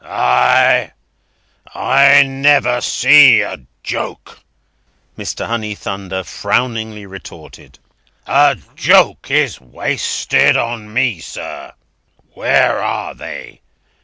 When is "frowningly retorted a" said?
6.25-8.57